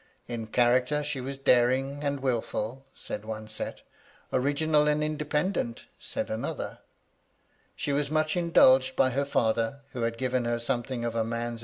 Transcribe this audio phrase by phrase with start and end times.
[0.27, 3.83] In character she was daring and wilful (said one set);
[4.33, 6.79] original and inde pendent (said another).
[7.75, 11.29] She was much indulged by her^ father, who had given her something of a man's
[11.29, 11.59] MY LADY LUDLOW.